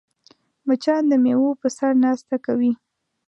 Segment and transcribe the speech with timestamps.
[0.67, 2.71] مچان د میوو په سر ناسته کوي